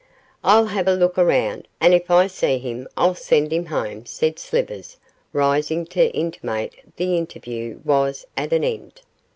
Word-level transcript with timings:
'I'll 0.43 0.65
have 0.65 0.87
a 0.87 0.95
look 0.95 1.15
round, 1.17 1.67
and 1.79 1.93
if 1.93 2.09
I 2.09 2.25
see 2.25 2.57
him 2.57 2.87
I'll 2.97 3.13
send 3.13 3.53
him 3.53 3.67
home,' 3.67 4.07
said 4.07 4.39
Slivers, 4.39 4.97
rising 5.31 5.85
to 5.93 6.09
intimate 6.17 6.73
the 6.95 7.15
interview 7.15 7.79
was 7.83 8.25
at 8.35 8.51
end. 8.51 9.01